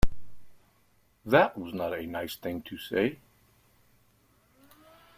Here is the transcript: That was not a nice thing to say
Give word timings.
That 1.27 1.55
was 1.55 1.75
not 1.75 1.93
a 1.93 2.07
nice 2.07 2.35
thing 2.35 2.63
to 2.63 2.75
say 2.75 3.19